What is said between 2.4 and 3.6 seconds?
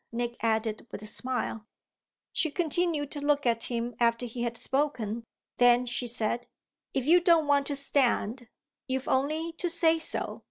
continued to look